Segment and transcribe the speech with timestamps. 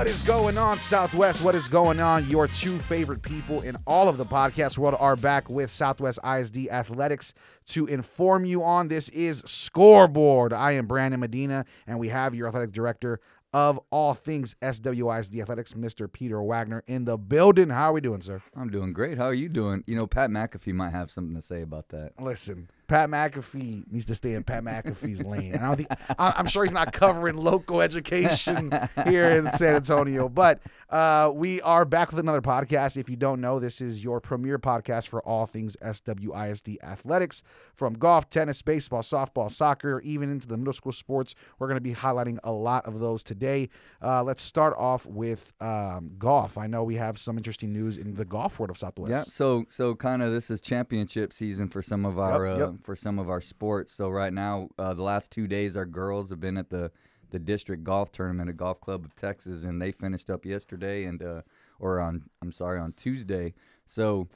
[0.00, 1.44] What is going on, Southwest?
[1.44, 2.26] What is going on?
[2.30, 6.68] Your two favorite people in all of the podcast world are back with Southwest ISD
[6.70, 7.34] Athletics
[7.66, 8.88] to inform you on.
[8.88, 10.54] This is Scoreboard.
[10.54, 13.20] I am Brandon Medina, and we have your athletic director
[13.52, 16.10] of all things SWISD Athletics, Mr.
[16.10, 17.70] Peter Wagner, in the building.
[17.70, 18.42] How are we doing, sir?
[18.56, 19.18] I'm doing great.
[19.18, 19.84] How are you doing?
[19.86, 22.12] You know, Pat McAfee might have something to say about that.
[22.20, 25.54] Listen, Pat McAfee needs to stay in Pat McAfee's lane.
[25.54, 28.72] And I don't think I- I'm sure he's not covering local education
[29.06, 30.28] here in San Antonio.
[30.28, 30.58] But
[30.90, 32.96] uh, we are back with another podcast.
[32.96, 37.44] If you don't know, this is your premier podcast for all things SWISD athletics,
[37.74, 41.36] from golf, tennis, baseball, softball, soccer, even into the middle school sports.
[41.60, 43.68] We're going to be highlighting a lot of those today.
[44.02, 46.58] Uh, let's start off with um, golf.
[46.58, 49.10] I know we have some interesting news in the golf world of Southwest.
[49.10, 49.22] Yeah.
[49.22, 52.79] So so kind of this is championship season for some of our Yep, uh, yep.
[52.82, 53.92] For some of our sports.
[53.92, 56.90] So right now, uh, the last two days, our girls have been at the
[57.30, 61.22] the district golf tournament at Golf Club of Texas, and they finished up yesterday and
[61.22, 61.42] uh,
[61.78, 63.54] or on I'm sorry on Tuesday.
[63.86, 64.28] So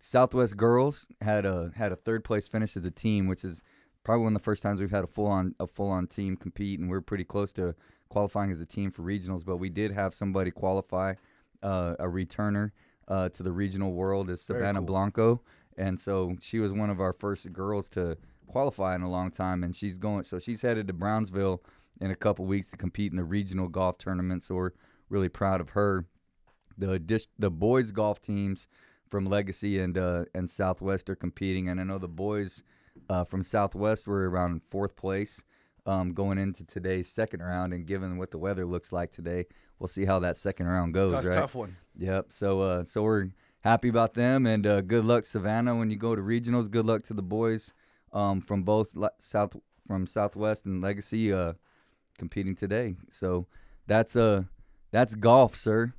[0.00, 3.62] Southwest girls had a had a third place finish as a team, which is
[4.04, 6.36] probably one of the first times we've had a full on a full on team
[6.36, 7.74] compete, and we're pretty close to
[8.08, 9.44] qualifying as a team for regionals.
[9.44, 11.14] But we did have somebody qualify,
[11.62, 12.70] uh, a returner
[13.08, 14.86] uh, to the regional world is Savannah cool.
[14.86, 15.40] Blanco,
[15.76, 19.62] and so she was one of our first girls to qualify in a long time,
[19.64, 20.24] and she's going.
[20.24, 21.62] So she's headed to Brownsville
[22.00, 24.42] in a couple weeks to compete in the regional golf tournament.
[24.42, 24.70] So we're
[25.08, 26.06] really proud of her.
[26.78, 28.68] The dis- the boys golf teams
[29.10, 32.62] from Legacy and uh, and Southwest are competing, and I know the boys
[33.08, 35.42] uh, from Southwest were around fourth place
[35.86, 37.72] um, going into today's second round.
[37.72, 39.46] And given what the weather looks like today,
[39.78, 41.12] we'll see how that second round goes.
[41.12, 41.34] tough, right?
[41.34, 41.76] tough one.
[41.98, 42.26] Yep.
[42.30, 43.28] So uh, so we're
[43.66, 46.70] happy about them, and uh, good luck Savannah when you go to regionals.
[46.70, 47.74] Good luck to the boys
[48.12, 51.54] um, from both South from Southwest and Legacy uh,
[52.18, 52.94] competing today.
[53.10, 53.46] So
[53.86, 54.44] that's uh
[54.92, 55.92] that's golf, sir.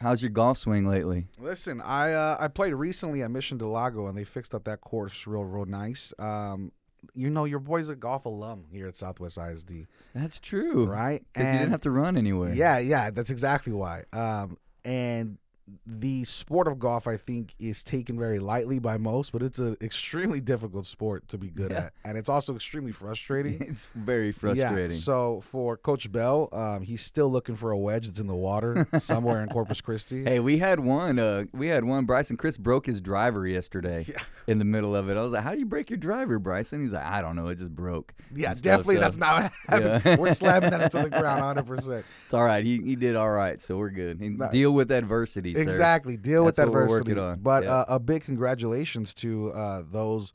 [0.00, 1.26] How's your golf swing lately?
[1.38, 4.80] Listen, I uh, I played recently at Mission Del Lago, and they fixed up that
[4.80, 6.14] course real, real nice.
[6.18, 6.72] Um,
[7.14, 11.24] you know, your boy's a golf alum here at Southwest ISD, That's true, right?
[11.32, 12.54] Because you didn't have to run anywhere.
[12.54, 14.04] Yeah, yeah, that's exactly why.
[14.12, 15.38] Um, and
[15.86, 19.76] the sport of golf, I think, is taken very lightly by most, but it's an
[19.80, 21.86] extremely difficult sport to be good Yeah.
[21.86, 23.60] at, and it's also extremely frustrating.
[23.60, 24.90] it's very frustrating.
[24.90, 24.96] Yeah.
[24.96, 28.86] So for Coach Bell, um, he's still looking for a wedge that's in the water
[28.98, 30.24] somewhere in Corpus Christi.
[30.30, 31.18] Hey, we had one.
[31.18, 32.04] Uh, we had one.
[32.04, 34.18] Bryson Chris broke his driver yesterday Yeah.
[34.46, 35.16] in the middle of it.
[35.16, 37.48] I was like, "How do you break your driver, Bryson?" He's like, "I don't know.
[37.48, 38.94] It just broke." Yeah, and stuff, definitely.
[38.96, 39.52] so- That's not what
[39.82, 40.20] happened.
[40.20, 42.04] We're slamming that into the ground 100%.
[42.26, 42.64] It's all right.
[42.64, 44.20] He he did all right, so we're good.
[44.20, 44.48] Nah.
[44.48, 45.54] Deal with adversity.
[45.62, 46.16] Exactly.
[46.16, 47.14] Deal with That's we're adversity.
[47.42, 47.70] But Yeah.
[47.74, 50.32] uh, a big congratulations to uh, those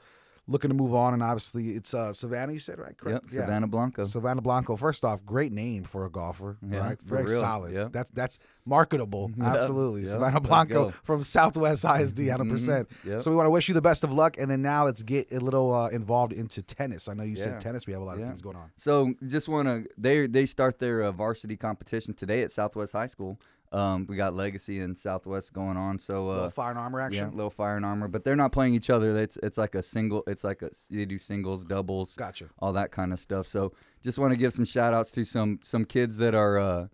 [0.47, 1.12] looking to move on.
[1.16, 2.90] And obviously, it's uh, Savannah, you said, right?
[2.90, 3.25] Yep, Correct.
[3.34, 3.41] Yeah.
[3.41, 4.03] Savannah Blanco.
[4.03, 4.75] Savannah Blanco.
[4.75, 7.02] First off, great name for a golfer, Yeah, right?
[7.02, 7.40] Very real.
[7.40, 7.74] solid.
[7.74, 7.88] Yeah.
[7.91, 9.31] That's that's marketable.
[9.38, 10.02] Yeah, Absolutely.
[10.02, 12.47] yeah, Savannah Blanco from Southwest ISD, 100%.
[12.50, 13.22] percent Yep.
[13.24, 14.38] So we want to wish you the best of luck.
[14.38, 17.08] And then now let's get a little uh, involved into tennis.
[17.08, 17.44] I know you Yeah.
[17.46, 17.88] said tennis.
[17.88, 18.69] We have a lot of things going on.
[18.78, 23.08] So just want to they they start their uh, varsity competition today at Southwest High
[23.08, 23.40] School.
[23.72, 26.00] Um, we got Legacy and Southwest going on.
[26.00, 27.31] So little uh, fire and armor yeah, action.
[27.36, 29.18] little fire and armor, but they're not playing each other.
[29.18, 30.24] It's it's like a single.
[30.28, 32.46] It's like a they do singles, doubles, Gotcha.
[32.59, 33.48] all that kind of stuff.
[33.48, 36.88] So just want to give some shout outs to some some kids that are uh,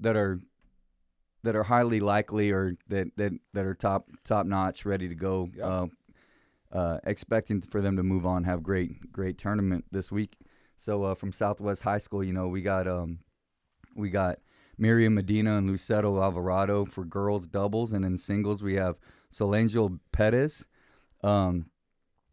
[0.00, 0.40] that are
[1.44, 5.48] that are highly likely or that that, that are top top notch, ready to go.
[5.54, 5.66] Yep.
[5.66, 5.86] Uh,
[6.70, 10.36] uh, expecting for them to move on, have great great tournament this week.
[10.76, 13.20] So uh, from Southwest High School, you know, we got um,
[13.96, 14.38] we got
[14.78, 18.96] Miriam Medina and Luceto Alvarado for girls doubles, and in singles we have
[19.32, 20.66] Solangel Perez.
[21.22, 21.66] Um,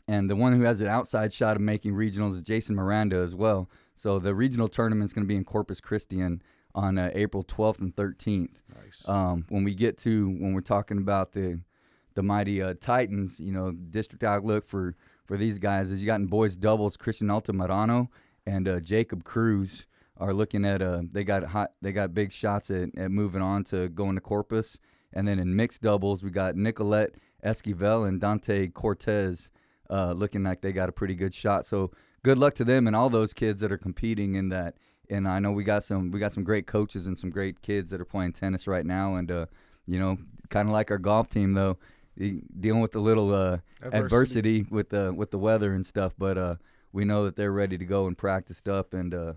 [0.08, 3.34] and the one who has an outside shot of making regionals is Jason Miranda as
[3.34, 3.70] well.
[3.96, 6.42] So the regional tournament is going to be in Corpus Christi on,
[6.76, 8.56] on uh, April 12th and 13th.
[8.84, 9.08] Nice.
[9.08, 11.60] Um, when we get to when we're talking about the
[12.14, 16.20] the mighty uh, Titans, you know, district outlook for for these guys is you got
[16.20, 18.08] in boys doubles Christian Altamirano
[18.46, 19.86] and uh, Jacob Cruz
[20.18, 23.64] are looking at uh they got hot they got big shots at, at moving on
[23.66, 24.80] to going to Corpus.
[25.14, 29.50] And then in mixed doubles we got Nicolette Esquivel and Dante Cortez
[29.90, 31.68] uh, looking like they got a pretty good shot.
[31.68, 31.92] So
[32.24, 34.76] good luck to them and all those kids that are competing in that.
[35.10, 37.92] And I know we got some we got some great coaches and some great kids
[37.92, 39.16] that are playing tennis right now.
[39.16, 39.46] And uh
[39.86, 40.18] you know
[40.50, 41.78] kind of like our golf team though
[42.18, 44.00] dealing with the little uh Adversity.
[44.00, 46.14] adversity with the with the weather and stuff.
[46.18, 46.56] But uh
[46.92, 48.94] we know that they're ready to go and practiced up.
[48.94, 49.34] And uh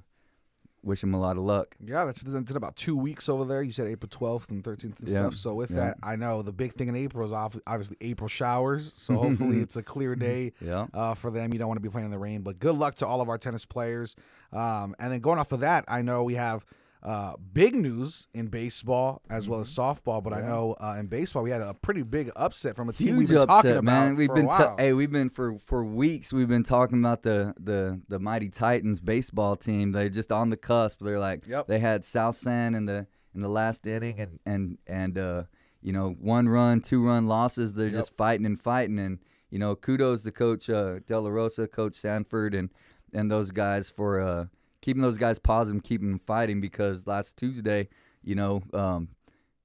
[0.83, 1.77] wish him a lot of luck.
[1.85, 3.63] Yeah, that's it's in about two weeks over there.
[3.63, 5.35] You said April 12th and 13th and Yeah, stuff.
[5.35, 5.77] So with yeah.
[5.77, 8.93] that, I know the big thing in April is off, obviously April showers.
[8.97, 10.87] So hopefully it's a clear day Yeah.
[10.95, 11.53] uh, for them.
[11.53, 12.43] You don't want to be playing in the rain.
[12.43, 14.17] But good luck to all of our tennis players.
[14.53, 16.65] Um, and then going off of that, I know we have
[17.03, 20.23] uh, big news in baseball as well as softball.
[20.23, 20.49] But I Mm-hmm.
[20.49, 23.39] Know uh, in baseball we had a pretty big upset from a team we've Huge
[23.41, 24.17] been talking upset, about man.
[24.17, 24.77] We've been while.
[24.79, 26.33] hey, we've been for for weeks.
[26.33, 29.93] We've been talking about the the the mighty Titans baseball team.
[29.93, 31.01] They're just on the cusp.
[31.01, 31.67] They're like Yep.
[31.69, 35.43] they had South San in the in the last inning, and and and uh,
[35.83, 37.75] you know one run, two run losses.
[37.75, 37.95] They're Yep.
[37.95, 39.19] just fighting and fighting, and
[39.51, 42.71] you know kudos to Coach uh, De La Rosa, Coach Sanford, and
[43.13, 44.47] and those guys for uh,
[44.83, 46.61] keeping those guys positive, keeping them fighting.
[46.61, 47.89] Because last Tuesday,
[48.23, 48.63] you know.
[48.73, 49.09] Um,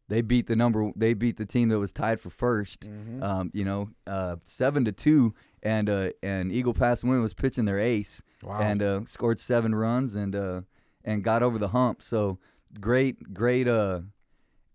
[0.09, 0.91] they beat the number.
[0.97, 3.23] They beat the team that was tied for 1st Mm-hmm.
[3.23, 5.33] Um, you know, uh, seven to two,
[5.63, 8.59] and uh, and Eagle Pass Winn was pitching their ace, Wow.
[8.59, 10.61] and uh, scored seven runs and uh,
[11.05, 12.03] and got over the hump.
[12.03, 12.37] So
[12.79, 14.01] great, great, uh,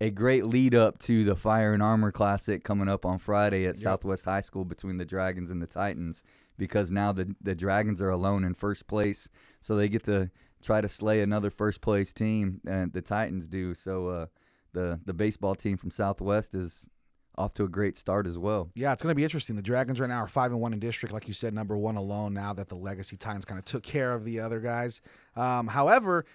[0.01, 3.75] a great lead up to the Fire and Armor Classic coming up on Friday at
[3.75, 3.83] Yep.
[3.83, 6.23] Southwest High School between the Dragons and the Titans,
[6.59, 9.29] because now the the Dragons are alone in first place,
[9.61, 10.29] so they get to
[10.61, 13.73] try to slay another first place team, and the Titans do.
[13.73, 14.25] So uh,
[14.73, 16.89] the the baseball team from Southwest is
[17.37, 18.69] off to a great start as well.
[18.75, 19.55] Yeah, it's going to be interesting.
[19.55, 21.95] The Dragons right now are five and one in district, like you said, number one
[21.95, 22.33] alone.
[22.33, 24.99] Now that the Legacy Titans kind of took care of the other guys.
[25.37, 26.25] Um, however,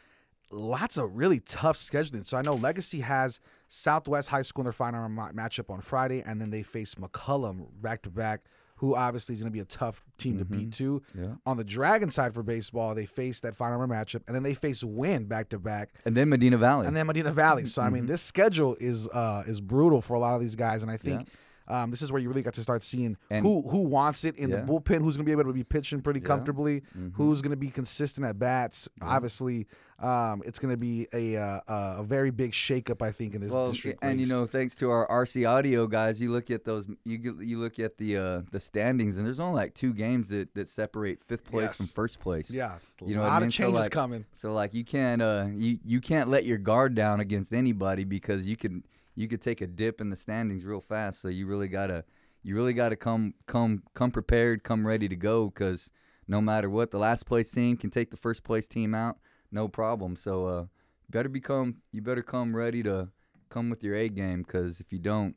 [0.50, 2.26] lots of really tough scheduling.
[2.26, 6.40] So I know Legacy has Southwest High School in their final matchup on Friday, and
[6.40, 8.42] then they face McCollum back to back,
[8.76, 11.02] who obviously is going to be a tough team to beat too.
[11.14, 11.34] Yeah.
[11.46, 14.54] On the Dragon side for baseball, they face that final round matchup, and then they
[14.54, 16.86] face Winn back to back, And then Medina Valley.
[16.86, 17.66] and then Medina Valley.
[17.66, 17.94] So I Mm-hmm.
[17.94, 20.96] mean, this schedule is uh, is brutal for a lot of these guys, and I
[20.96, 21.28] think.
[21.66, 24.36] Um, this is where you really got to start seeing And- who who wants it
[24.36, 24.60] in Yeah.
[24.60, 26.26] the bullpen, who's going to be able to be pitching pretty Yeah.
[26.26, 27.14] comfortably, Mhm.
[27.14, 28.88] who's going to be consistent at bats.
[29.00, 29.66] Obviously,
[29.98, 33.52] um, it's going to be a uh, a very big shakeup, I think, in this
[33.54, 34.00] well, district.
[34.02, 37.58] and you know, thanks to our RC Audio guys, you look at those, you you
[37.58, 41.22] look at the uh, the standings, and there's only like two games that, that separate
[41.24, 42.50] fifth place from first place.
[42.50, 43.46] yeah, you know a lot I mean?
[43.48, 44.24] of So, changes like, coming.
[44.32, 48.46] So like you can't uh you you can't let your guard down against anybody because
[48.46, 48.82] you can
[49.14, 51.20] you could take a dip in the standings real fast.
[51.20, 52.04] So you really gotta
[52.42, 55.90] you really gotta come come come prepared, come ready to go because
[56.26, 59.18] no matter what, the last place team can take the first place team out,
[59.50, 60.16] no problem.
[60.16, 60.66] So uh
[61.10, 63.08] better become you better come ready to
[63.48, 65.36] come with your A game because if you don't,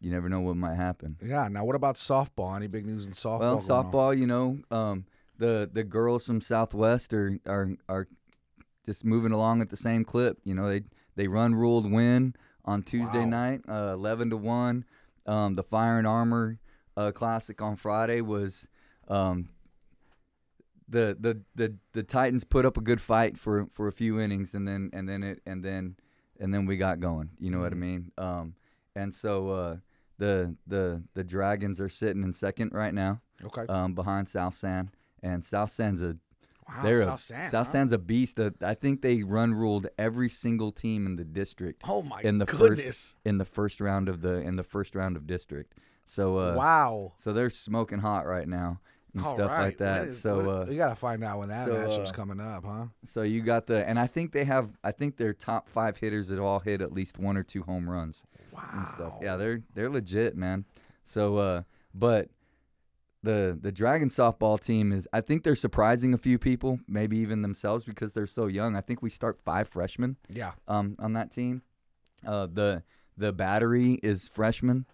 [0.00, 1.16] you never know what might happen.
[1.22, 1.46] Yeah.
[1.48, 2.56] Now, what about softball?
[2.56, 3.40] Any big news in softball?
[3.40, 3.92] Well, going on?
[3.92, 5.04] softball, you know, um,
[5.38, 8.08] the the girls from Southwest are are are
[8.84, 10.38] just moving along at the same clip.
[10.44, 10.82] You know, they
[11.16, 12.34] they run ruled Winn
[12.64, 13.30] on Tuesday Wow.
[13.30, 14.84] night, uh, eleven to one.
[15.26, 16.58] Um, the Fire and Armor
[16.96, 18.68] uh, Classic on Friday was.
[19.08, 19.48] Um,
[20.88, 24.54] the, the, the, the Titans put up a good fight for, for a few innings
[24.54, 25.96] and then and then it and then
[26.40, 27.30] and then we got going.
[27.38, 27.78] You know what I Mhm.
[27.78, 28.12] mean?
[28.18, 28.54] Um,
[28.96, 29.76] and so uh,
[30.18, 33.66] the the the Dragons are sitting in second right now Okay.
[33.72, 34.90] um, behind South San,
[35.22, 36.16] and South San's a
[36.76, 36.82] wow.
[36.82, 37.50] they're South a.
[37.50, 37.72] South huh?
[37.72, 38.36] San's a beast.
[38.36, 42.38] That I think they run ruled every single team in the district Oh my in
[42.38, 42.84] the goodness!
[42.84, 45.74] first in the first round of the in the first round of district.
[46.06, 47.12] So uh, wow.
[47.16, 48.80] so they're smoking hot right now
[49.14, 49.64] and All stuff right.
[49.66, 50.00] like that.
[50.00, 52.14] When is- so when- uh, you got to find out when that so, matchup's uh,
[52.14, 52.86] coming up, huh?
[53.04, 56.28] so you got the and I think they have I think their top five hitters
[56.28, 58.68] that all hit at least one or two home runs Wow.
[58.72, 59.12] and stuff.
[59.22, 60.64] Yeah, they're they're legit, man.
[61.04, 61.62] So uh
[61.94, 62.28] but
[63.22, 67.42] the the Dragon softball team is I think they're surprising a few people, maybe even
[67.42, 68.76] themselves because they're so young.
[68.76, 70.52] I think we start five freshmen Yeah.
[70.68, 71.62] um on that team.
[72.26, 72.82] Uh the
[73.16, 74.86] the battery is freshman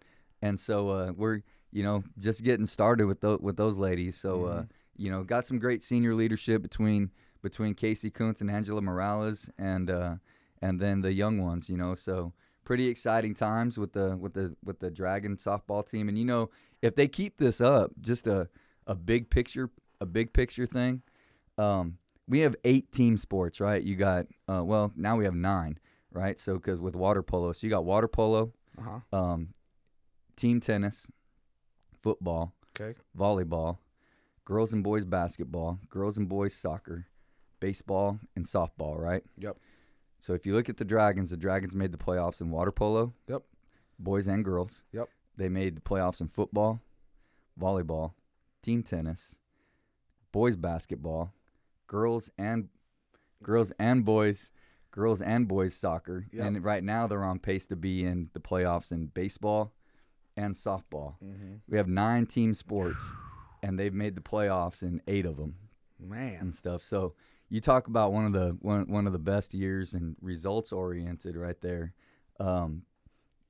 [0.42, 4.16] and so uh we're you know just getting started with those with those ladies.
[4.18, 4.68] So uh Mhm.
[4.96, 7.10] you know, got some great senior leadership between
[7.42, 10.14] between Casey Kuntz and Angela Morales and uh
[10.62, 11.94] and then the young ones, you know.
[11.94, 12.32] So
[12.64, 16.08] pretty exciting times with the with the with the Dragon softball team.
[16.08, 16.50] And you know,
[16.82, 18.48] if they keep this up, just a
[18.86, 21.02] a big picture a big picture thing.
[21.58, 23.82] Um, we have eight team sports, right?
[23.82, 25.78] You got uh, well now we have nine,
[26.12, 26.38] right?
[26.38, 29.16] So because with water polo, so you got water polo, Uh huh.
[29.16, 29.48] um,
[30.36, 31.08] team tennis,
[32.02, 32.98] football, Okay.
[33.16, 33.78] volleyball,
[34.44, 37.06] girls and boys basketball, girls and boys soccer,
[37.60, 39.22] baseball, and softball, right?
[39.38, 39.56] Yep.
[40.18, 43.14] So if you look at the Dragons, the Dragons made the playoffs in water polo.
[43.28, 43.42] Yep.
[43.98, 44.82] Boys and girls.
[44.92, 45.08] Yep.
[45.36, 46.80] They made the playoffs in football,
[47.60, 48.12] volleyball,
[48.62, 49.38] team tennis,
[50.32, 51.32] boys basketball,
[51.86, 52.68] girls and
[53.42, 54.52] girls and boys,
[54.90, 56.26] girls and boys soccer.
[56.32, 56.44] Yep.
[56.44, 59.72] And right now they're on pace to be in the playoffs in baseball
[60.36, 61.14] and softball.
[61.24, 61.54] Mm-hmm.
[61.68, 63.02] We have nine team sports,
[63.62, 65.56] and they've made the playoffs in eight of them
[65.98, 66.38] Man.
[66.40, 66.82] and stuff.
[66.82, 67.14] So
[67.48, 71.36] you talk about one of the one one of the best years and results oriented
[71.36, 71.94] right there
[72.40, 72.82] um,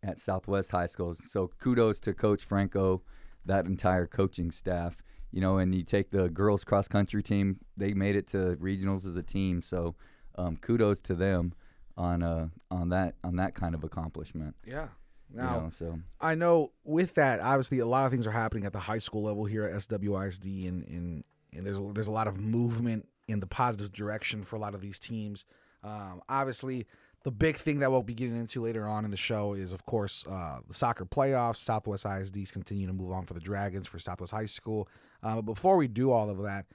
[0.06, 1.14] at Southwest High School.
[1.14, 3.02] So kudos to Coach Franco,
[3.44, 4.96] that entire coaching staff.
[5.32, 9.06] You know, and you take the girls cross country team; they made it to regionals
[9.06, 9.60] as a team.
[9.60, 9.96] So
[10.36, 11.52] um, kudos to them
[11.96, 14.54] on uh on that on that kind of accomplishment.
[14.64, 14.88] Yeah.
[15.30, 18.64] you Now, know, so I know with that, obviously, a lot of things are happening
[18.64, 22.12] at the high school level here at SWISD, and and, and there's a, there's a
[22.12, 25.44] lot of movement in the positive direction for a lot of these teams.
[25.82, 26.86] Um, obviously,
[27.26, 29.84] the big thing that we'll be getting into later on in the show is, of
[29.84, 31.56] course, uh, the soccer playoffs.
[31.56, 34.88] Southwest ISDs continue to move on for the Dragons for Southwest High School.
[35.24, 36.66] Uh, but before we do all of that,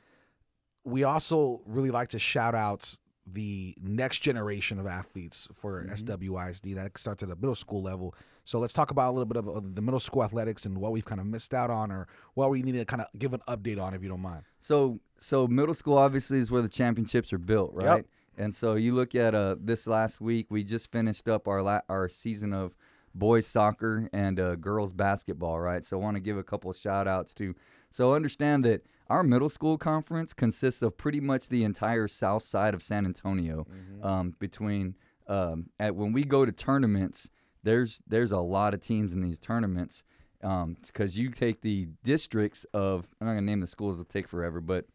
[0.83, 6.97] we also really like to shout out the next generation of athletes for SWISD that
[6.97, 8.13] starts at the middle school level.
[8.43, 11.05] So let's talk about a little bit of the middle school athletics and what we've
[11.05, 13.81] kind of missed out on, or what we need to kind of give an update
[13.81, 14.43] on, if you don't mind.
[14.59, 18.05] So so middle school obviously is where the championships are built, Yep.
[18.41, 21.81] And so you look at uh this last week, we just finished up our la-
[21.87, 22.75] our season of
[23.13, 25.85] boys soccer and uh, girls basketball, right?
[25.85, 27.53] So I want to give a couple of shout outs to.
[27.91, 32.73] So understand that our middle school conference consists of pretty much the entire south side
[32.73, 33.67] of San Antonio.
[34.01, 34.95] Um, between
[35.27, 37.29] um, at when we go to tournaments,
[37.63, 40.03] there's there's a lot of teams in these tournaments
[40.41, 44.61] because you take the districts of I'm not gonna name the schools; it'll take forever,
[44.61, 44.85] but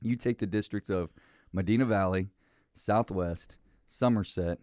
[0.00, 1.10] you take the districts of
[1.52, 2.28] Medina Valley,
[2.74, 4.58] Southwest, Somerset,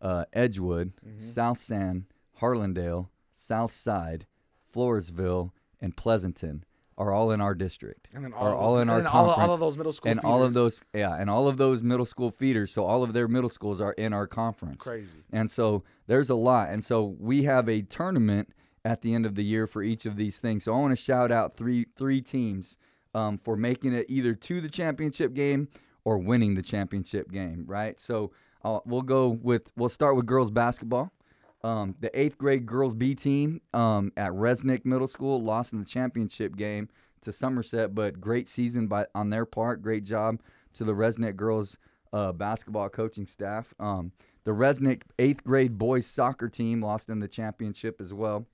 [0.00, 2.06] uh, Edgewood, South San,
[2.40, 4.26] Harlandale, South Side,
[4.72, 5.50] Floresville,
[5.80, 6.64] and Pleasanton
[6.96, 8.08] are all in our district.
[8.12, 9.92] And then are of all those, in our and then all, all of those middle
[9.92, 12.72] school and all of those yeah, and all of those middle school feeders.
[12.72, 14.82] So all of their middle schools are in our conference.
[14.82, 15.08] crazy.
[15.32, 16.70] And so there's a lot.
[16.70, 18.50] And so we have a tournament
[18.84, 20.64] at the end of the year for each of these things.
[20.64, 22.76] So I want to shout out three three teams
[23.14, 25.68] um, for making it either to the championship game
[26.08, 27.64] or winning the championship game.
[27.66, 28.00] Right.
[28.00, 28.32] So
[28.64, 31.12] uh, we'll go with we'll start with girls basketball.
[31.62, 35.84] Um, the eighth grade girls B team um, at Resnik Middle School lost in the
[35.84, 36.88] championship game
[37.20, 39.82] to Somerset, but great season by on their part.
[39.82, 40.40] Great job
[40.72, 41.76] to the Resnik girls
[42.14, 43.74] uh, basketball coaching staff.
[43.78, 44.12] Um,
[44.44, 48.46] the Resnik eighth grade boys soccer team lost in the championship as well.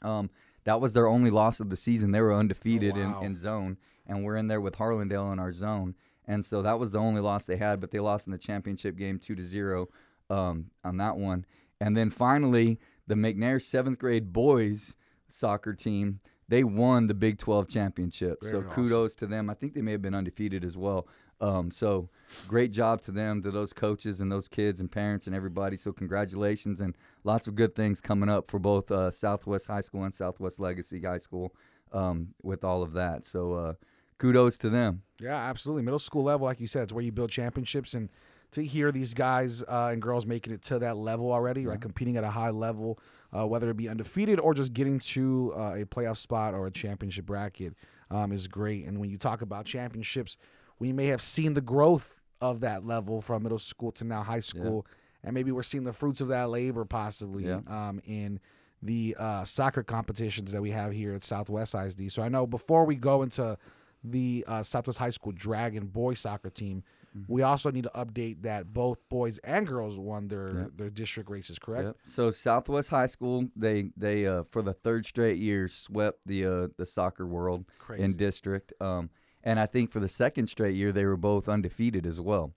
[0.00, 0.30] Um,
[0.64, 2.12] that was their only loss of the season.
[2.12, 3.20] They were undefeated wow.
[3.20, 5.96] in, in zone, and we're in there with Harlandale in our zone.
[6.26, 8.96] And so that was the only loss they had, but they lost in the championship
[8.96, 9.88] game two to zero
[10.30, 11.44] um, on that one.
[11.80, 14.94] And then finally, the McNair seventh grade boys
[15.28, 18.38] soccer team they won the Big 12 championship.
[18.42, 18.70] so Very awesome.
[18.70, 19.48] kudos to them.
[19.48, 21.08] I think they may have been undefeated as well.
[21.40, 22.08] Um, so
[22.46, 25.76] great job to them, to those coaches and those kids and parents and everybody.
[25.76, 30.04] So congratulations and lots of good things coming up for both uh, Southwest High School
[30.04, 31.54] and Southwest Legacy High School
[31.92, 33.24] um, with all of that.
[33.24, 33.72] So uh,
[34.18, 35.02] kudos to them.
[35.20, 35.82] Yeah, absolutely.
[35.82, 38.08] Middle school level, like you said, it's where you build championships, and
[38.52, 42.16] to hear these guys uh, and girls making it to that level already, right, competing
[42.16, 42.98] at a high level,
[43.36, 46.70] uh, whether it be undefeated or just getting to uh, a playoff spot or a
[46.70, 47.74] championship bracket,
[48.10, 48.86] um, is great.
[48.86, 50.36] And when you talk about championships,
[50.78, 54.40] we may have seen the growth of that level from middle school to now high
[54.40, 54.86] school,
[55.22, 57.60] and maybe we're seeing the fruits of that labor possibly Yeah.
[57.66, 58.38] um, in
[58.82, 62.12] the uh, soccer competitions that we have here at Southwest ISD.
[62.12, 63.56] So I know before we go into
[64.04, 66.84] the uh, Southwest High School Dragon boys soccer team,
[67.16, 67.32] Mm-hmm.
[67.32, 70.70] we also need to update that both boys and girls won their Yep.
[70.76, 71.60] their district races.
[71.60, 71.84] Correct?
[71.86, 71.96] Yep.
[72.02, 76.68] So Southwest High School, they they uh, for the third straight year swept the uh,
[76.76, 78.02] the soccer world Crazy.
[78.02, 78.72] in district.
[78.80, 79.10] Um,
[79.44, 82.52] and I think for the second straight year, they were both undefeated as well.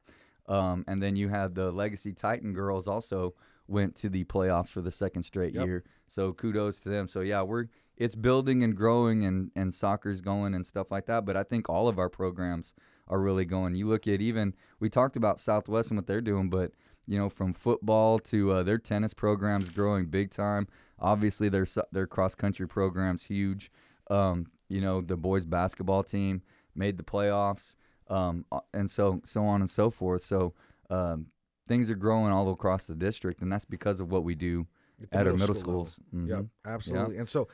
[0.48, 3.36] Um, and then you have the Legacy Titan girls also
[3.68, 5.66] went to the playoffs for the second straight Yep.
[5.68, 5.84] year.
[6.08, 7.08] So kudos to them.
[7.08, 11.26] So yeah, we're it's building and growing and and soccer's going and stuff like that.
[11.26, 12.74] But I think all of our programs
[13.08, 13.76] are really going.
[13.76, 16.72] You look at even we talked about Southwest and what they're doing, but
[17.06, 20.68] you know from football to uh, their tennis programs growing big time.
[21.00, 23.72] Obviously their their cross country programs huge.
[24.10, 26.42] Um, you know the boys basketball team
[26.76, 27.76] made the playoffs,
[28.10, 30.24] um, and so so on and so forth.
[30.24, 30.54] So
[30.90, 31.28] um,
[31.68, 34.68] things are growing all across the district, and that's because of what we do
[35.12, 36.00] At at our middle school schools.
[36.14, 36.30] Mhm.
[36.30, 37.18] Yep, absolutely.
[37.18, 37.48] And so,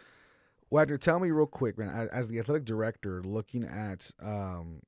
[0.74, 4.82] Wagner, tell me real quick, man, as, as the athletic director, looking at um,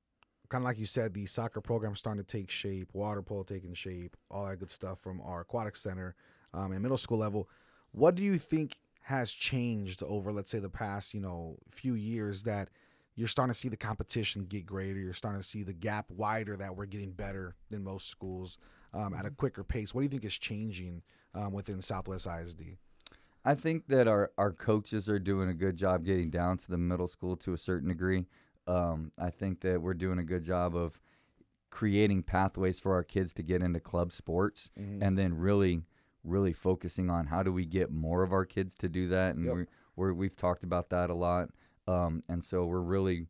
[0.48, 3.72] kind of like you said, the soccer program starting to take shape, water polo taking
[3.72, 6.16] shape, all that good stuff from our aquatic center
[6.52, 7.48] um, and middle school level.
[7.92, 12.42] What do you think has changed over, let's say, the past you know few years
[12.42, 12.68] that
[13.14, 14.98] you're starting to see the competition get greater?
[14.98, 18.58] You're starting to see the gap wider that we're getting better than most schools
[18.92, 19.94] um, at a quicker pace.
[19.94, 21.02] What do you think is changing
[21.32, 22.76] um, within Southwest ISD?
[23.46, 26.76] I think that our, our coaches are doing a good job getting down to the
[26.76, 28.26] middle school to a certain degree.
[28.66, 31.00] Um, I think that we're doing a good job of
[31.70, 34.98] creating pathways for our kids to get into club sports, Mhm.
[35.00, 35.84] and then really,
[36.24, 39.44] really focusing on how do we get more of our kids to do that, and
[39.44, 39.54] Yep.
[39.54, 41.50] we're, we're we've talked about that a lot,
[41.86, 43.28] um, and so we're really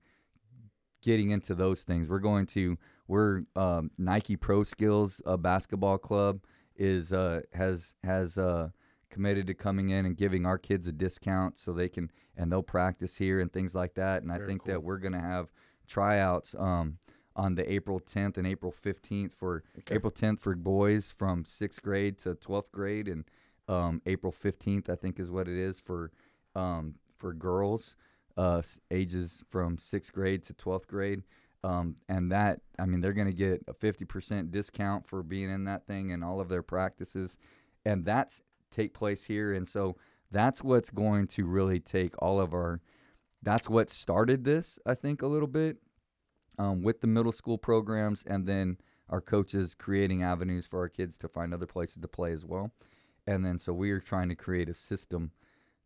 [1.02, 2.08] getting into those things.
[2.08, 6.40] We're going to we're um, Nike Pro Skills uh, basketball club
[6.74, 8.70] is uh, has has uh,
[9.10, 12.62] committed to coming in and giving our kids a discount so they can and they'll
[12.62, 14.22] practice here and things like that.
[14.22, 14.72] And I think cool.
[14.72, 15.52] that we're gonna have
[15.86, 16.98] tryouts um,
[17.34, 19.94] on the April 10th and April 15th for Okay.
[19.94, 23.24] April 10th for boys from sixth grade to 12th grade and
[23.68, 26.10] um, April 15th I think is what it is for
[26.54, 27.96] um, for girls
[28.36, 31.22] uh, ages from sixth grade to 12th grade.
[31.64, 35.64] Um, and that, I mean, they're going to get a 50% discount for being in
[35.64, 37.38] that thing and all of their practices.
[37.84, 39.52] And that's take place here.
[39.52, 39.96] And so
[40.30, 42.80] that's what's going to really take all of our,
[43.42, 45.78] that's what started this, I think, a little bit
[46.58, 51.16] um, with the middle school programs and then our coaches creating avenues for our kids
[51.18, 52.72] to find other places to play as well.
[53.26, 55.32] And then so we are trying to create a system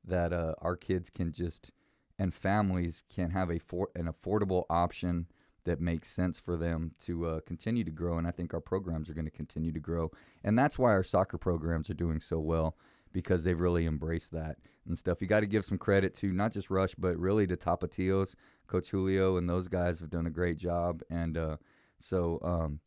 [0.04, 1.70] that uh, our kids can just
[2.18, 5.26] and families can have a for, an affordable option
[5.64, 8.18] that makes sense for them to uh, continue to grow.
[8.18, 10.10] And I think our programs are going to continue to grow.
[10.42, 12.76] And that's why our soccer programs are doing so well
[13.12, 15.20] because they've really embraced that and stuff.
[15.20, 18.34] You got to give some credit to not just Rush, but really to Tapatios,
[18.66, 21.02] Coach Julio, and those guys have done a great job.
[21.10, 21.56] And uh,
[21.98, 22.80] so, um,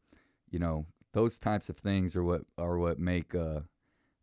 [0.50, 3.62] you know, those types of things are what are what make uh,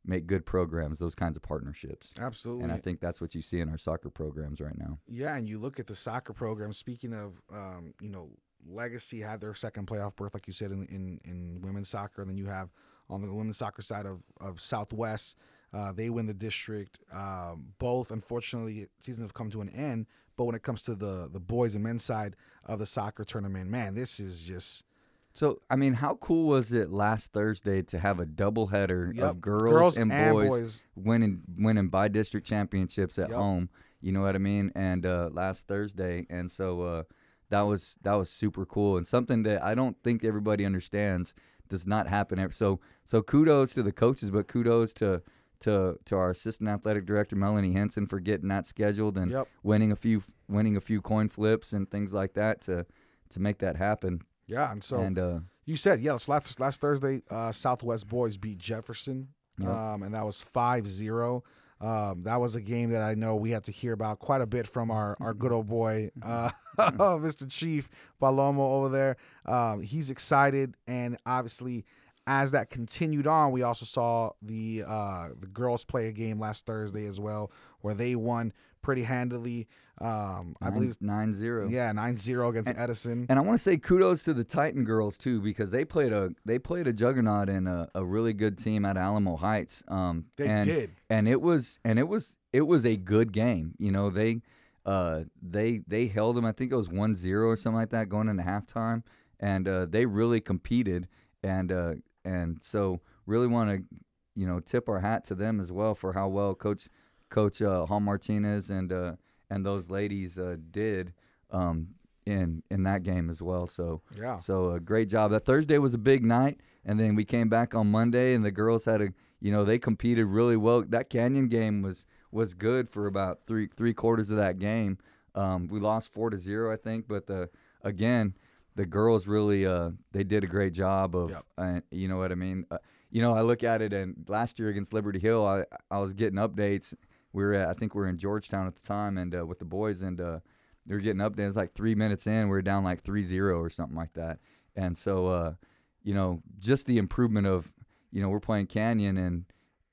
[0.05, 0.99] make good programs.
[0.99, 2.13] Those kinds of partnerships.
[2.19, 2.65] Absolutely.
[2.65, 4.99] And I think that's what you see in our soccer programs right now.
[5.07, 6.73] Yeah, and you look at the soccer program.
[6.73, 8.31] Speaking of, um, you know,
[8.67, 12.31] Legacy had their second playoff berth, like you said, in in, in women's soccer, and
[12.31, 12.71] then you have
[13.09, 15.37] on the women's soccer side of of Southwest,
[15.73, 16.99] uh, they win the district.
[17.13, 20.07] Um, both, unfortunately, seasons have come to an end.
[20.37, 23.69] But when it comes to the the boys and men's side of the soccer tournament,
[23.71, 24.85] man, this is just
[25.33, 29.31] So, I mean, how cool was it last Thursday to have a doubleheader Yep.
[29.31, 30.85] of girls, and, boys, boys.
[30.97, 33.39] winning winning by district championships at Yep.
[33.39, 33.69] home?
[34.01, 34.73] You know what I mean?
[34.75, 37.03] And uh, last Thursday, and so uh,
[37.51, 41.35] that was that was super cool and something that I don't think everybody understands
[41.69, 42.51] does not happen.
[42.53, 45.23] So so kudos to the coaches, but kudos to
[45.61, 49.49] to to our assistant athletic director Melanie Henson for getting that scheduled and Yep.
[49.63, 52.87] winning a few winning a few coin flips and things like that to
[53.29, 54.23] to make that happen.
[54.51, 56.29] Yeah, and so and uh, You said yes.
[56.29, 59.69] Last last Thursday, uh, Southwest boys beat Jefferson, Yep.
[59.69, 61.43] um, and that was 5-0.
[61.83, 64.47] Um, that was a game that I know we had to hear about quite a
[64.47, 67.49] bit from our, our good old boy, uh, Mr.
[67.49, 67.89] Chief
[68.21, 69.17] Palomo over there.
[69.47, 71.85] Um, he's excited, and obviously,
[72.31, 76.65] as that continued on, we also saw the uh, the girls play a game last
[76.65, 79.67] Thursday as well, where they won pretty handily.
[80.01, 81.69] Um, I nine, believe, nine zero.
[81.69, 83.27] yeah, 9-0 against Edison.
[83.29, 86.31] And I want to say kudos to the Titan girls too because they played a
[86.47, 89.83] they played a juggernaut and a, a really good team at Alamo Heights.
[89.89, 90.91] Um, They and, did.
[91.11, 93.75] and it was and it was it was a good game.
[93.79, 94.41] You know they
[94.87, 96.47] uh they they held them.
[96.47, 99.03] I think it was 1-0 or something like that going into halftime,
[99.41, 101.09] and uh, they really competed.
[101.43, 103.97] And uh, and so really want to
[104.35, 106.89] you know tip our hat to them as well for how well Coach
[107.29, 109.13] Coach uh, Hall Martinez and uh,
[109.49, 111.13] and those ladies uh, did
[111.51, 111.89] um,
[112.27, 113.67] in in that game as well.
[113.67, 114.39] So Yeah.
[114.39, 115.31] so a great job.
[115.31, 118.51] That Thursday was a big night, and then we came back on Monday, and the
[118.51, 119.09] girls had a
[119.41, 120.83] you know they competed really well.
[120.83, 124.99] That Canyon game was was good for about three three quarters of that game.
[125.35, 127.51] Um, we lost four to zero, I think, but the
[127.83, 128.35] again
[128.77, 131.45] the girls really uh, they did a great job of Yep.
[131.59, 132.67] uh, you know what I mean.
[132.71, 132.79] Uh,
[133.11, 136.15] you know I look at it, and last year against Liberty Hill, I I was
[136.15, 136.95] getting updates.
[137.33, 139.59] We were at, I think we were in Georgetown at the time, and uh, with
[139.61, 140.41] the boys, and uh,
[140.87, 141.55] they were getting updates.
[141.55, 144.41] Like three minutes in, we were down like 3-0 or something like that.
[144.75, 145.55] And so, uh,
[146.03, 147.73] you know, just the improvement of,
[148.11, 149.45] you know, we're playing Canyon, and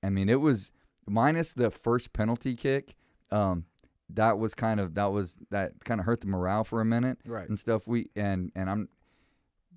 [0.02, 0.72] I mean, it was
[1.06, 2.96] minus the first penalty kick.
[3.32, 3.66] Um,
[4.10, 7.18] that was kind of that was that kind of hurt the morale for a minute
[7.26, 7.48] Right.
[7.48, 7.88] and stuff.
[7.88, 8.90] We and and I'm,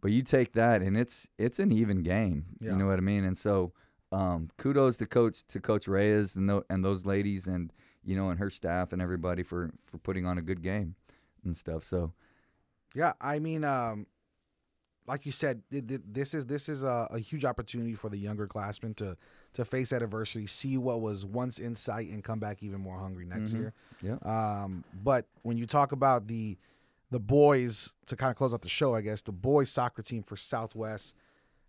[0.01, 2.47] but you take that and it's it's an even game.
[2.61, 2.71] Yeah.
[2.73, 3.25] You know what I mean?
[3.25, 3.73] And so,
[4.13, 7.73] um, kudos to coach to Coach Reyes and tho- and those ladies and
[8.05, 10.95] you know and her staff and everybody for for putting on a good game
[11.45, 11.85] and stuff.
[11.85, 12.13] So
[12.95, 14.07] Yeah, I mean, um,
[15.07, 18.19] like you said, th- th- this is this is a, a huge opportunity for the
[18.19, 19.17] younger classmen to
[19.55, 22.99] to face that adversity, see what was once in sight, and come back even more
[22.99, 23.59] hungry next Mhm.
[23.59, 23.73] year.
[24.01, 24.17] Yeah.
[24.63, 26.57] Um, but when you talk about the
[27.11, 30.23] the boys to kind of close out the show, I guess the boys soccer team
[30.23, 31.15] for Southwest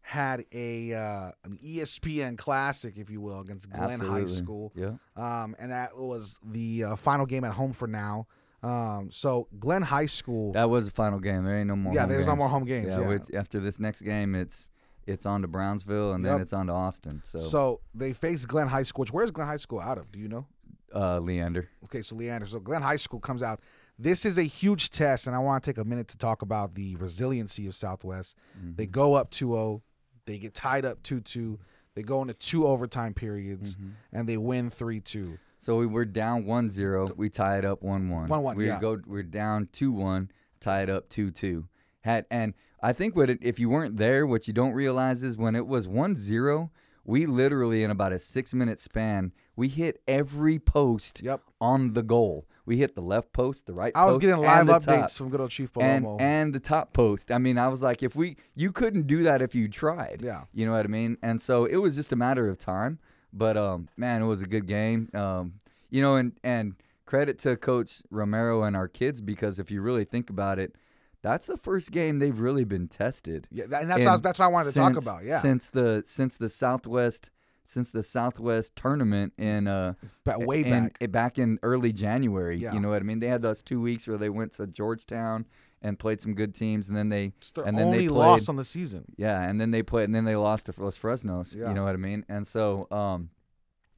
[0.03, 4.25] had a uh, an ESPN classic, if you will, against Glenn High.
[4.25, 4.93] School Yeah.
[5.15, 8.27] um, and that was the uh, final game at home for now.
[8.63, 10.53] Um, so Glenn High School.
[10.53, 11.43] That was the final game.
[11.45, 11.93] There ain't no more.
[11.93, 12.87] yeah, home there's no more home games.
[12.89, 13.39] Yeah, Yeah.
[13.39, 14.69] after this next game, it's
[15.07, 17.21] it's on to Brownsville and then it's on to Austin.
[17.25, 19.01] So, So they face Glenn High School.
[19.01, 20.11] Which where's Glenn High School out of?
[20.11, 20.45] Do you know?
[20.93, 21.69] uh, Leander.
[21.85, 22.45] Okay, so Leander.
[22.45, 23.61] So Glenn High School comes out.
[23.97, 26.75] This is a huge test, and I want to take a minute to talk about
[26.75, 28.35] the resiliency of Southwest.
[28.61, 28.91] They Mm-hmm.
[28.91, 29.81] go up 2-0.
[30.25, 31.57] They get tied up 2-2.
[31.95, 33.89] They go into two overtime periods, Mm-hmm.
[34.13, 35.37] and they win 3-2.
[35.61, 37.15] So we were down 1-0.
[37.15, 38.27] We tied it up 1-1.
[38.27, 38.79] 1-1, We yeah.
[38.81, 38.99] go.
[39.05, 40.29] We're down 2-1.
[40.59, 41.65] Tied up 2-2.
[42.01, 45.37] Had and I think what it, if you weren't there, what you don't realize is
[45.37, 46.69] when it was 1-0,
[47.05, 51.41] we literally in about a six minute span, we hit every post Yep.
[51.59, 52.47] on the goal.
[52.65, 54.99] We hit the left post, the right I was post, getting and live the updates
[55.01, 55.11] top.
[55.11, 56.21] from good old Chief and Palomo.
[56.21, 57.31] and the top post.
[57.31, 60.21] I mean, I was like, if we, you couldn't do that if you tried.
[60.23, 60.43] Yeah.
[60.53, 61.17] you know what I mean.
[61.21, 62.99] And so it was just a matter of time.
[63.33, 65.09] But um, man, it was a good game.
[65.13, 65.53] Um,
[65.89, 70.05] you know, and and credit to Coach Romero and our kids because if you really
[70.05, 70.75] think about it,
[71.21, 73.47] that's the first game they've really been tested.
[73.51, 75.23] yeah, and that's what I that's what I wanted to talk about.
[75.23, 77.29] Yeah, since the since the Southwest
[77.71, 80.97] since the Southwest tournament in uh but way in- back.
[81.01, 82.57] eh, back in early January.
[82.57, 82.73] Yeah.
[82.73, 83.19] You know what I mean?
[83.19, 85.45] They had those two weeks where they went to Georgetown
[85.81, 88.17] and played some good teams, and then they It's their and then only they played,
[88.17, 89.05] loss on the season.
[89.17, 91.55] yeah, and then they played, and then they lost to Los Fresnos.
[91.55, 91.69] Yeah.
[91.69, 92.23] You know what I mean?
[92.29, 93.29] And so, um,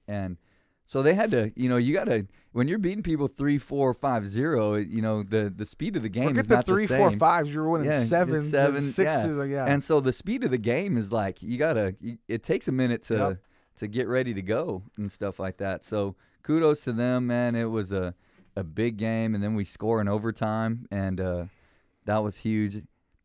[0.08, 0.38] and
[0.86, 3.94] so they had to, you know, you got to when you're beating people three, four,
[3.94, 4.76] five, zero.
[4.76, 7.20] You know, the the speed of the game Forget is the not three, the same.
[7.20, 7.50] fives.
[7.54, 9.38] You were winning Yeah, sevens seven, and sixes.
[9.38, 11.96] like, Yeah, And so the speed of the game is like you gotta.
[12.28, 13.38] It takes a minute to Yep.
[13.78, 15.84] To get ready to go and stuff like that.
[15.84, 17.56] So kudos to them, man.
[17.56, 18.14] It was a
[18.56, 21.46] a big game, and then we score in overtime, and uh,
[22.06, 22.84] that was huge.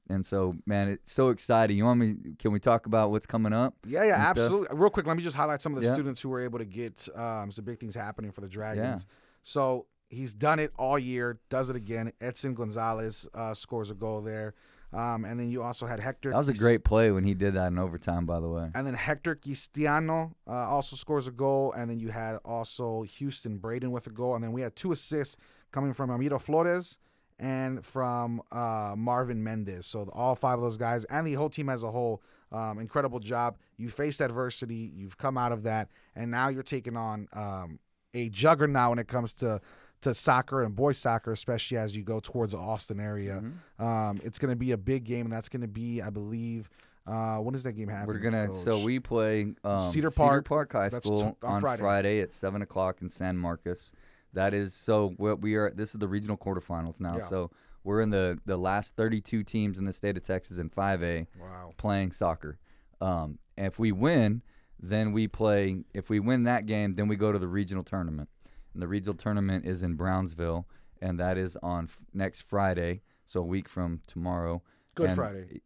[0.09, 1.77] And so, man, it's so exciting.
[1.77, 2.15] You want me?
[2.39, 3.75] Can we talk about what's coming up?
[3.87, 4.45] Yeah, yeah, and stuff.
[4.45, 4.79] absolutely.
[4.79, 5.93] Real quick, let me just highlight some of the Yeah.
[5.93, 9.05] students who were able to get um, some big things happening for the Dragons.
[9.43, 12.13] So he's done it all year, does it again.
[12.23, 14.55] Edson Gonzalez uh, scores a goal there.
[14.93, 16.31] Um, and then you also had Hector.
[16.31, 18.25] That was a great play when he did that in overtime.
[18.25, 21.73] By the way, And then Hector Cristiano uh, also scores a goal.
[21.73, 24.35] And then you had also Houston Braden with a goal.
[24.35, 25.37] And then we had two assists
[25.73, 26.99] coming from Amiro Flores
[27.39, 29.87] and from uh, Marvin Mendez.
[29.87, 33.21] So all five of those guys and the whole team as a whole, um, incredible
[33.21, 33.59] job.
[33.77, 37.79] You faced adversity, you've come out of that, and now you're taking on um,
[38.15, 39.61] a juggernaut when it comes to
[40.03, 43.43] to soccer and boys soccer, especially as you go towards the Austin area.
[43.43, 43.85] Mm-hmm.
[43.85, 46.69] Um, it's going to be a big game, and that's going to be, I believe,
[47.07, 48.23] uh, when is that game happening?
[48.23, 48.53] we're gonna.
[48.53, 50.47] So we play um, Cedar Park.
[50.47, 51.81] Park High School t- on on Friday.
[51.81, 52.21] Friday.
[52.21, 53.93] at seven o'clock in San Marcos.
[54.35, 55.15] That is so.
[55.17, 55.71] What we are.
[55.71, 57.17] This is the regional quarterfinals now.
[57.17, 57.29] Yeah.
[57.29, 57.51] So
[57.83, 61.73] we're in the the last 32 teams in the state of Texas in 5A wow.
[61.79, 62.59] playing soccer.
[63.01, 64.43] Um, and if we win,
[64.79, 65.85] then we play.
[65.95, 68.29] If we win that game, then we go to the regional tournament.
[68.73, 70.67] And the regional tournament is in Brownsville,
[71.01, 73.03] and that is on f- next Friday.
[73.25, 74.63] So a week from tomorrow.
[74.95, 75.61] Good And Friday.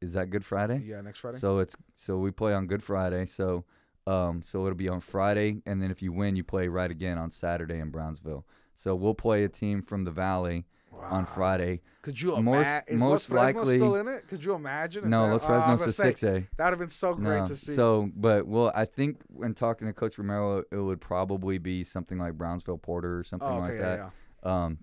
[0.00, 0.82] Is that Good Friday?
[0.84, 1.38] Yeah, next Friday.
[1.38, 3.26] So it's so we play on Good Friday.
[3.26, 3.64] So
[4.06, 7.18] um so it'll be on Friday and then if you win you play right again
[7.18, 8.46] on Saturday in Brownsville.
[8.74, 11.80] So we'll play a team from the valley on Friday.
[12.02, 12.94] Could you Most- imagine?
[12.94, 14.28] Is most Los Fresno likely- still in it?
[14.28, 15.08] Could you imagine?
[15.08, 16.46] No, that- Los was Fresno's is six A.
[16.56, 17.46] That would have been so great No.
[17.46, 17.74] to see.
[17.74, 22.18] So but well I think when talking to Coach Romero it would probably be something
[22.18, 24.12] like Brownsville Porter or something oh, okay, like yeah, that.
[24.44, 24.64] yeah.
[24.64, 24.78] Um,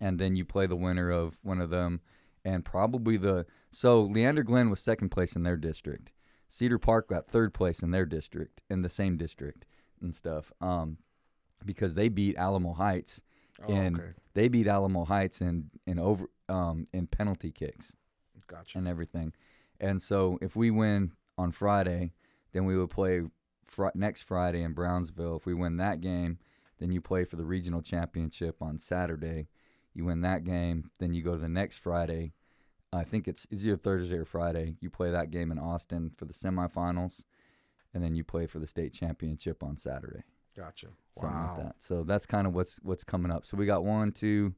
[0.00, 2.00] and then you play the winner of one of them,
[2.44, 6.12] and probably the so Leander Glenn was second place in their district.
[6.48, 9.64] Cedar Park got third place in their district in the same district
[10.00, 10.52] and stuff.
[10.60, 10.98] Um,
[11.64, 13.22] because they beat Alamo Heights
[13.66, 17.92] Oh, in okay, they beat Alamo Heights in in over um in penalty kicks
[18.46, 18.78] gotcha.
[18.78, 19.32] and everything.
[19.80, 22.12] And so if we win on Friday,
[22.52, 23.22] then we would play
[23.66, 25.36] fr- next Friday in Brownsville.
[25.36, 26.38] If we win that game,
[26.78, 29.48] then you play for the regional championship on Saturday.
[29.94, 32.32] You win that game, then you go to the next Friday.
[32.92, 34.76] I think it's it's either Thursday or Friday.
[34.80, 37.24] You play that game in Austin for the semifinals,
[37.94, 40.24] and then you play for the state championship on Saturday.
[40.56, 40.88] Gotcha.
[41.16, 41.54] Wow.
[41.56, 41.76] like that.
[41.78, 43.46] So that's kind of what's what's coming up.
[43.46, 44.54] So we got one, two.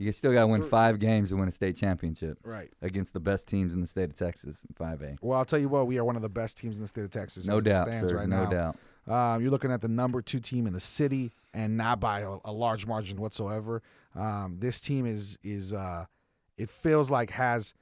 [0.00, 2.72] You still got to win five games to win a state championship Right.
[2.80, 5.18] against the best teams in the state of Texas in 5A.
[5.20, 7.02] Well, I'll tell you what, we are one of the best teams in the state
[7.02, 7.48] of Texas.
[7.48, 8.16] No doubt, stands sir.
[8.18, 8.72] right no now.
[9.08, 9.12] doubt.
[9.12, 12.36] Um, you're looking at the number two team in the city, and not by a,
[12.44, 13.82] a large margin whatsoever.
[14.14, 16.04] Um, this team is is uh,
[16.56, 17.74] it feels like has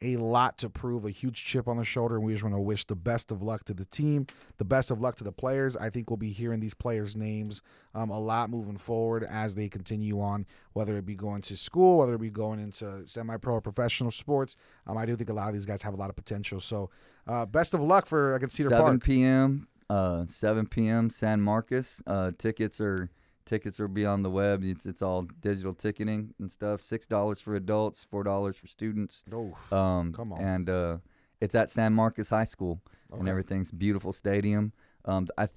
[0.00, 2.60] a lot to prove, a huge chip on the shoulder, and we just want to
[2.60, 4.26] wish the best of luck to the team,
[4.58, 5.76] the best of luck to the players.
[5.76, 7.62] I think we'll be hearing these players' names
[7.94, 11.98] um, a lot moving forward as they continue on, whether it be going to school,
[11.98, 14.56] whether it be going into semi-pro or professional sports.
[14.86, 16.60] Um, I do think a lot of these guys have a lot of potential.
[16.60, 16.90] So,
[17.26, 19.02] uh, best of luck for against Cedar 7 Park.
[19.02, 19.68] p.m.
[19.90, 21.10] Uh, 7 p.m.
[21.10, 22.02] San Marcos.
[22.06, 23.10] Uh, tickets are
[23.48, 24.62] tickets will be on the web.
[24.62, 26.80] It's it's all digital ticketing and stuff.
[26.80, 29.24] Six dollars for adults, four dollars for students.
[29.32, 30.40] Oh, Um, Come on.
[30.40, 30.98] And uh,
[31.40, 32.80] it's at San Marcos High School,
[33.12, 34.72] and everything's beautiful stadium.
[35.04, 35.56] Um, I, th-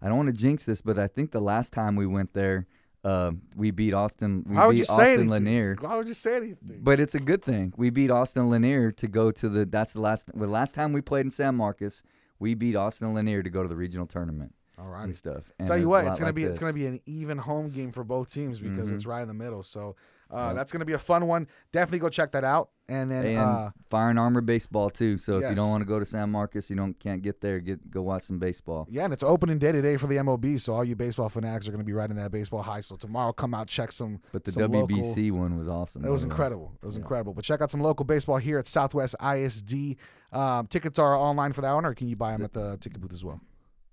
[0.00, 2.66] I don't want to jinx this, but I think the last time we went there,
[3.04, 4.44] uh, we beat Austin.
[4.46, 5.28] We why would beat you say Austin anything?
[5.30, 5.76] Lanier.
[5.80, 6.80] Why would you say anything?
[6.82, 7.72] But it's a good thing.
[7.76, 9.64] We beat Austin Lanier to go to the.
[9.66, 10.30] That's the last.
[10.34, 12.02] The last time we played in San Marcos,
[12.38, 15.50] we beat Austin Lanier to go to the regional tournament All and stuff.
[15.58, 17.90] And Tell you what, it's gonna like be it's gonna be an even home game
[17.92, 18.94] for both teams because Mhm.
[18.94, 19.62] it's right in the middle.
[19.62, 19.96] So
[20.30, 21.46] uh, that's gonna be a fun one.
[21.72, 22.68] Definitely go check that out.
[22.90, 25.18] And then and uh, fire and armor baseball too.
[25.18, 27.58] So if you don't want to go to San Marcos, you don't can't get there.
[27.60, 28.86] Get go watch some baseball.
[28.90, 30.58] yeah, and it's opening day today for the MLB.
[30.58, 32.80] So all you baseball fanatics are gonna be riding that baseball high.
[32.80, 34.20] So tomorrow, come out check some.
[34.32, 36.04] But the some WBC local- one was awesome.
[36.04, 36.32] It was by the way.
[36.34, 36.72] incredible.
[36.82, 37.00] It was Yeah.
[37.00, 37.34] incredible.
[37.34, 39.96] But check out some local baseball here at Southwest ISD.
[40.32, 43.00] Um, tickets are online for that one, or can you buy them at the ticket
[43.00, 43.40] booth as well?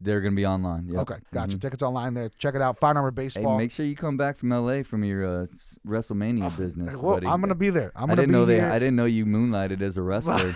[0.05, 0.87] They're gonna be online.
[0.87, 1.01] Yep.
[1.01, 1.57] Okay, gotcha.
[1.57, 1.61] Mhm.
[1.61, 2.29] Tickets online there.
[2.37, 2.77] Check it out.
[2.77, 3.57] Five number Hey, baseball.
[3.57, 5.45] make sure you come back from LA from your uh,
[5.85, 7.27] WrestleMania business, well, buddy.
[7.27, 7.91] I'm gonna be there.
[7.95, 8.61] I'm gonna didn't be know here.
[8.61, 8.75] they.
[8.75, 10.55] I didn't know you moonlighted as a wrestler.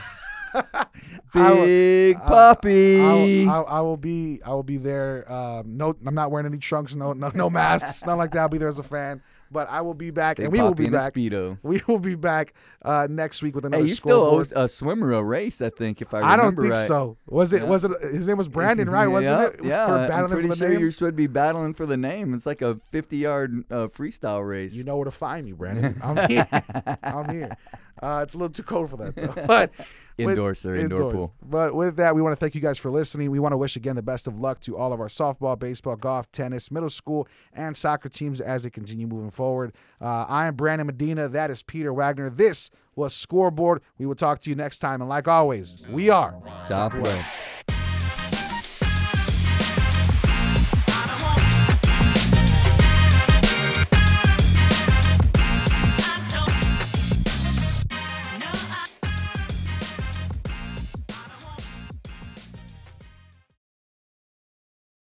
[0.54, 0.86] I
[1.52, 3.00] will- Big uh, puppy.
[3.02, 4.42] I will, I, I will be.
[4.44, 5.32] I will be there.
[5.32, 6.96] Um, no, I'm not wearing any trunks.
[6.96, 8.06] No, no, no masks.
[8.06, 8.40] Not like that.
[8.40, 9.22] I'll be there as a fan.
[9.52, 11.14] But I will be back, and we will be back.
[11.14, 11.58] speedo.
[11.64, 15.12] We will be back uh, next week with another Hey, you still owe a swimmer
[15.14, 16.78] a race, I think, if I I don't think right.
[16.88, 17.18] so.
[17.28, 17.64] Was it?
[17.64, 17.68] Yeah.
[17.68, 17.92] Was it?
[18.02, 19.08] His name was Brandon, right?
[19.08, 19.64] Wasn't yeah, it?
[19.64, 20.80] Yeah, We're I'm pretty for the sure name.
[20.82, 22.34] you should be battling for the name.
[22.34, 24.74] It's like a 50-yard uh, freestyle race.
[24.76, 26.00] You know where to find me, Brandon.
[26.04, 26.48] I'm here.
[27.04, 27.58] I'm here.
[28.02, 29.44] Uh, it's a little too cold for that, though.
[29.48, 29.72] But
[30.18, 31.34] indoor, sir, indoor, pool.
[31.42, 33.32] But with that, we want to thank you guys for listening.
[33.32, 35.96] We want to wish again the best of luck to all of our softball, baseball,
[35.96, 39.74] golf, tennis, middle school, and soccer teams as they continue moving forward.
[40.02, 41.28] Uh, I am Brandon Medina.
[41.30, 42.30] That is Peter Wagner.
[42.30, 43.82] This was Scoreboard.
[43.98, 45.02] We will talk to you next time.
[45.02, 46.36] And like always, we are
[46.68, 47.34] Southwest.